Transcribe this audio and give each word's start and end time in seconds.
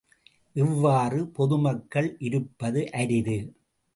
இவ்வாறு 0.55 1.19
பொது 1.27 1.57
மக்கள் 1.57 2.17
இருப்பது 2.19 2.91
அரிது. 2.91 3.37